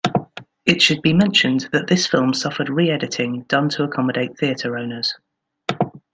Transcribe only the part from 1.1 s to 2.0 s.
mentioned that